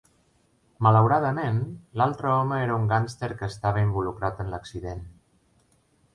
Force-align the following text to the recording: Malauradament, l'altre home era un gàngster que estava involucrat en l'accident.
Malauradament, 0.85 1.59
l'altre 2.01 2.31
home 2.37 2.57
era 2.63 2.79
un 2.85 2.89
gàngster 2.93 3.31
que 3.43 3.51
estava 3.53 3.85
involucrat 3.89 4.43
en 4.47 4.53
l'accident. 4.57 5.07